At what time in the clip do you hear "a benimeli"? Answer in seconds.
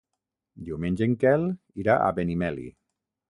1.97-2.67